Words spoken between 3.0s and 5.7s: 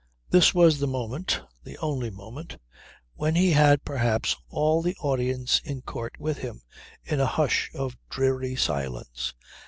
when he had perhaps all the audience